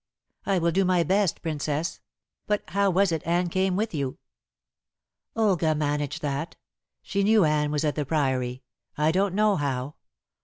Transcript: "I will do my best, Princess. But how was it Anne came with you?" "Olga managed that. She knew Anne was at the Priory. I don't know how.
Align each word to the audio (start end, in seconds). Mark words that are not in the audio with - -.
"I 0.47 0.57
will 0.57 0.71
do 0.71 0.83
my 0.83 1.03
best, 1.03 1.43
Princess. 1.43 1.99
But 2.47 2.63
how 2.69 2.89
was 2.89 3.11
it 3.11 3.21
Anne 3.23 3.49
came 3.49 3.75
with 3.75 3.93
you?" 3.93 4.17
"Olga 5.35 5.75
managed 5.75 6.23
that. 6.23 6.55
She 7.03 7.21
knew 7.23 7.45
Anne 7.45 7.69
was 7.69 7.85
at 7.85 7.93
the 7.93 8.03
Priory. 8.03 8.63
I 8.97 9.11
don't 9.11 9.35
know 9.35 9.57
how. 9.57 9.93